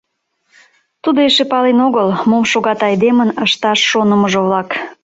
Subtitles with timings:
[1.03, 4.69] Тудо эше пален огыл, мом шогат айдемын ышташ шонымыжо-влак.